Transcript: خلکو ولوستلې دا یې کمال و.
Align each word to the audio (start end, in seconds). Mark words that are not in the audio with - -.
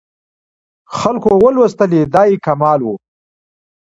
خلکو 0.97 1.31
ولوستلې 1.43 2.01
دا 2.13 2.23
یې 2.29 2.35
کمال 2.45 2.79
و. 2.83 2.89